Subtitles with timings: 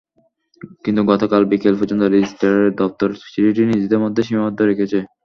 [0.83, 4.99] কিন্তু গতকাল বিকেল পর্যন্ত রেজিস্ট্রারের দপ্তর চিঠিটি নিজেদের মধ্যেই সীমাবদ্ধ রেখেছে।